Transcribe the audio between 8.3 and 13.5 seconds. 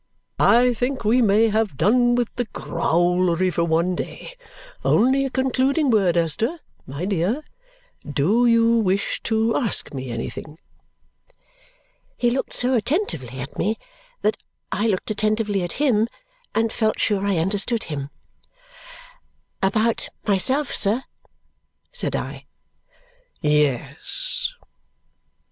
you wish to ask me anything?" He looked so attentively